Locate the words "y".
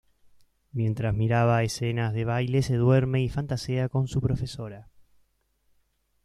3.21-3.29